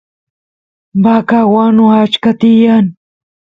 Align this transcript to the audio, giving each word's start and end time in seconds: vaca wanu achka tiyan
vaca 1.03 1.39
wanu 1.53 1.83
achka 2.01 2.31
tiyan 2.39 2.85